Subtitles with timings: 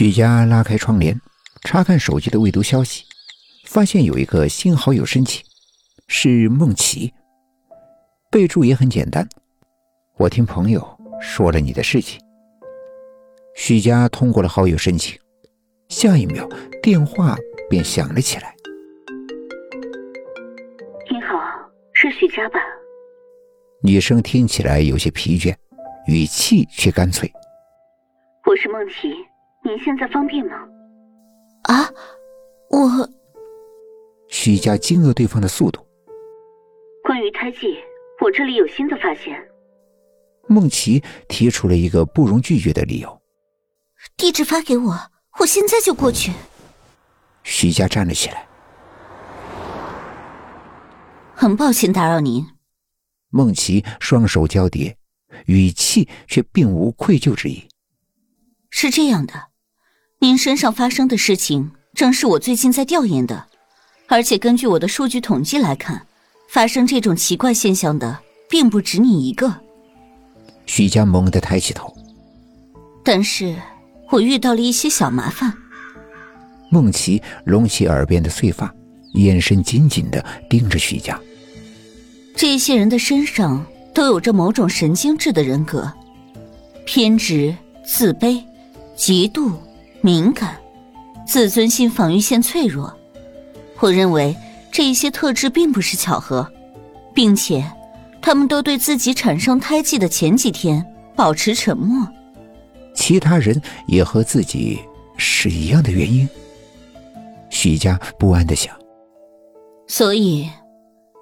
[0.00, 1.20] 许佳拉开窗帘，
[1.60, 3.04] 查看手机的未读消息，
[3.66, 5.44] 发现有一个新好友申请，
[6.08, 7.12] 是梦琪。
[8.30, 9.28] 备注也很简单，
[10.16, 10.82] 我听朋友
[11.20, 12.18] 说了你的事情。
[13.54, 15.20] 许佳通过了好友申请，
[15.90, 16.48] 下一秒
[16.82, 17.36] 电话
[17.68, 18.56] 便响了起来。
[21.10, 21.38] 你好，
[21.92, 22.58] 是许佳吧？
[23.82, 25.54] 女生听起来有些疲倦，
[26.06, 27.30] 语气却干脆。
[28.46, 29.12] 我是梦琪，
[29.62, 30.56] 您现在方便吗？
[31.64, 31.88] 啊，
[32.70, 33.08] 我……
[34.28, 35.86] 许家惊愕对方的速度。
[37.04, 37.76] 关于胎记，
[38.22, 39.36] 我这里有新的发现。
[40.48, 43.22] 孟琪提出了一个不容拒绝的理由。
[44.16, 44.98] 地址发给我，
[45.40, 46.32] 我现在就过去。
[47.42, 48.46] 许家站了起来。
[51.34, 52.46] 很抱歉打扰您。
[53.28, 54.96] 孟琪双手交叠，
[55.46, 57.68] 语气却并无愧疚之意。
[58.70, 59.49] 是这样的，
[60.22, 63.46] 您身上发生的事情正是我最近在调研的，
[64.06, 66.06] 而且根据我的数据统计来看，
[66.50, 69.50] 发生这种奇怪现象的并不止你一个。
[70.66, 71.96] 许家猛地抬起头，
[73.02, 73.56] 但是
[74.10, 75.50] 我遇到了一些小麻烦。
[76.68, 78.70] 孟琪拢起耳边的碎发，
[79.14, 81.18] 眼神紧紧的盯着许家。
[82.36, 85.90] 这些人的身上都有着某种神经质的人格，
[86.84, 88.38] 偏执、自卑。
[88.94, 89.58] 极度
[90.02, 90.56] 敏感，
[91.26, 92.94] 自尊心防御线脆弱。
[93.78, 94.34] 我认为
[94.72, 96.50] 这些特质并不是巧合，
[97.14, 97.64] 并且
[98.22, 100.84] 他们都对自己产生胎记的前几天
[101.14, 102.06] 保持沉默。
[102.94, 104.80] 其他人也和自己
[105.16, 106.28] 是一样的原因。
[107.50, 108.74] 许家不安的想。
[109.86, 110.48] 所以，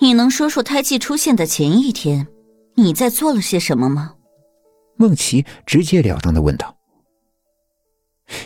[0.00, 2.26] 你能说说胎记出现的前一天
[2.74, 4.14] 你在做了些什么吗？
[4.96, 6.76] 孟琪直截了当的问道。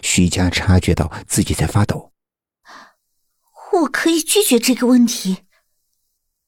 [0.02, 2.12] 许家察觉到自己在发抖，
[3.72, 5.38] 我可以拒绝这个问题。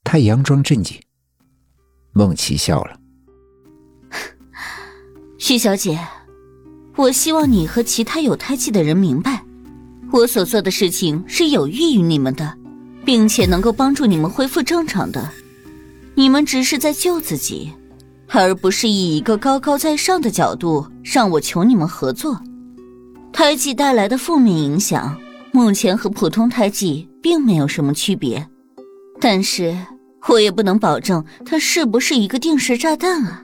[0.04, 1.00] 他佯装镇静。
[2.12, 2.98] 孟琪笑了。
[5.38, 5.98] 徐小姐，
[6.96, 9.44] 我希望你和其他有胎记的人明白，
[10.12, 12.56] 我所做的事情是有益于你们的，
[13.04, 15.30] 并且能够帮助你们恢复正常的。
[16.14, 17.74] 你们只是在救自己，
[18.28, 22.40] 而不是以一个高高在上的角度让我求你们合作。
[23.36, 25.14] 胎记带来的负面影响，
[25.52, 28.48] 目前和普通胎记并没有什么区别，
[29.20, 29.76] 但是
[30.26, 33.42] 我也不能保证它是不是一个定时炸弹啊！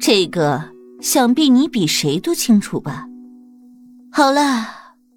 [0.00, 0.64] 这个
[1.02, 3.04] 想必你比谁都清楚吧？
[4.10, 4.66] 好了，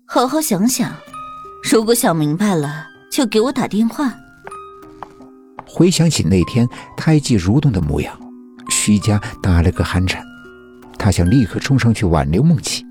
[0.03, 0.94] 好好想想，
[1.72, 4.13] 如果想明白了，就给我打电话。
[5.66, 8.13] 回想起那天胎记蠕动的模样，
[8.68, 10.22] 徐家打了个寒颤，
[11.00, 12.86] 他想立刻冲上去挽留梦琪。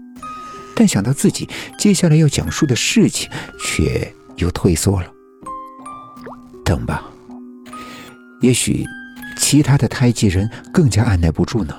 [0.75, 5.13] 但想到自己接下来要讲述的事情，却又退缩了。
[6.65, 7.05] 等吧，
[8.41, 8.85] 也许
[9.37, 11.75] 其他的胎记人更加按耐不住呢。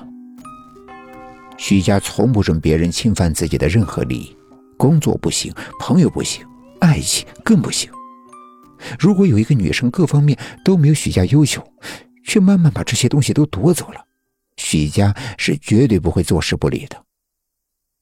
[1.56, 4.36] 徐家从不准别人侵犯自己的任何利益，
[4.76, 6.44] 工作不行，朋友不行，
[6.80, 7.90] 爱情更不行。
[8.98, 11.66] 如果有一个女生各方面都没有许家优秀，
[12.24, 14.04] 却慢慢把这些东西都夺走了，
[14.56, 17.03] 许家是绝对不会坐视不理的。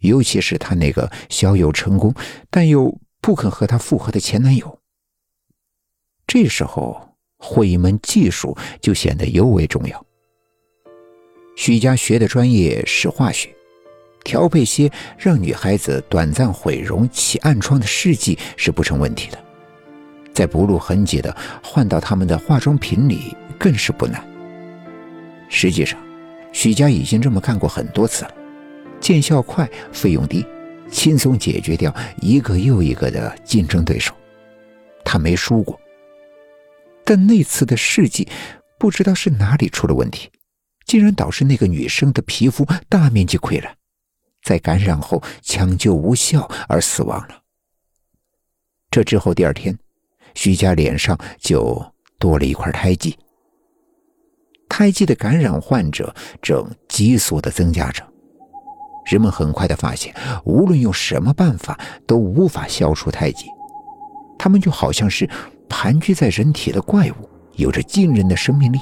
[0.03, 2.15] 尤其是她那个小有成功
[2.51, 4.79] 但又不肯和她复合的前男友，
[6.27, 10.07] 这时候会一门技术就显得尤为重要。
[11.57, 13.55] 许家学的专业是化学，
[14.25, 19.39] 调配些让女孩子短暂毁容、起暗疮的试剂是不成问题的，
[20.33, 24.25] 在不露痕迹的换到他们的化妆品里更是不难。
[25.49, 26.01] 实际上，
[26.53, 28.34] 许家已经这么干过很多次了。
[29.03, 30.47] 见效快，费用低，
[30.89, 34.15] 轻松解决掉一个又一个的竞争对手。
[35.05, 35.79] 他没输过，
[37.05, 38.29] 但那次的试剂
[38.79, 40.31] 不知道是哪里出了问题，
[40.87, 43.77] 竟然导致那个女生的皮肤大面积溃烂，
[44.45, 47.43] 在感染后抢救无效而死亡了。
[48.89, 49.77] 这之后第二天，
[50.34, 51.84] 徐家脸上就
[52.21, 53.19] 多了一块胎记。
[54.69, 58.11] 胎记的感染患者正急速的增加着。
[59.04, 60.15] 人们很快的发现，
[60.45, 63.47] 无论用什么办法都无法消除胎记，
[64.39, 65.28] 他们就好像是
[65.69, 68.78] 盘踞在人体的怪物，有着惊人的生命力。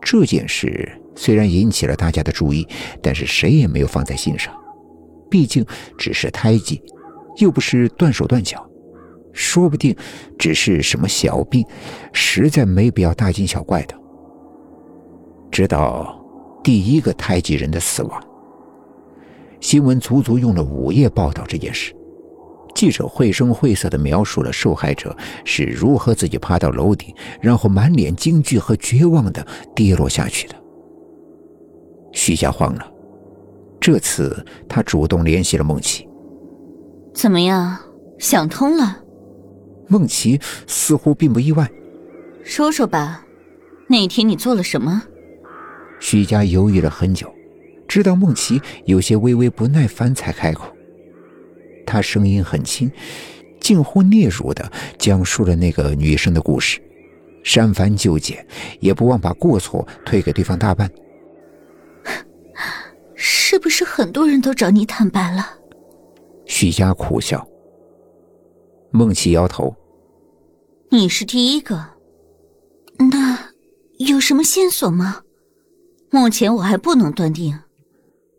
[0.00, 2.66] 这件事虽然引起了大家的注意，
[3.02, 4.54] 但是谁也没有放在心上，
[5.30, 5.64] 毕竟
[5.98, 6.82] 只是胎记，
[7.38, 8.64] 又不是断手断脚，
[9.32, 9.96] 说不定
[10.38, 11.64] 只是什么小病，
[12.12, 13.94] 实在没必要大惊小怪的。
[15.50, 16.20] 直到
[16.62, 18.22] 第一个胎记人的死亡。
[19.66, 21.92] 新闻足足用了五页报道这件事。
[22.72, 30.54] 记者绘声绘色地描述了受害者是如何自己爬到楼顶，然后满脸惊惧和绝望地跌落下去的。
[32.12, 32.88] 徐家慌了，
[33.80, 36.08] 这次他主动联系了孟琪。
[37.12, 37.76] 怎么样，
[38.20, 39.02] 想通了？
[39.88, 41.68] 孟琪似乎并不意外。
[42.44, 43.26] 说说吧，
[43.88, 45.02] 那天你做了什么？
[45.98, 47.28] 徐家犹豫了很久，
[47.88, 50.74] 直到孟琪有些微微不耐烦，才开口。
[51.86, 52.90] 他声音很轻，
[53.60, 56.80] 近乎嗫嚅的讲述了那个女生的故事，
[57.44, 58.44] 删繁就简，
[58.80, 60.90] 也不忘把过错推给对方大半。
[63.14, 65.46] 是不是很多人都找你坦白了？
[66.44, 67.46] 许佳苦笑。
[68.90, 69.74] 孟琪摇头
[70.90, 71.86] ：“你是第一个。
[73.10, 73.38] 那
[73.98, 75.22] 有什么线索吗？
[76.10, 77.58] 目前我还不能断定。”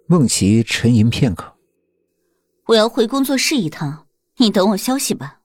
[0.09, 1.53] 孟琪沉吟片刻。
[2.67, 4.07] 我要回工作室一趟，
[4.37, 5.36] 你等我消息吧。